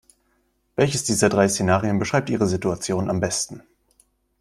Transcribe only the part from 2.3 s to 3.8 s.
Ihre Situation am besten?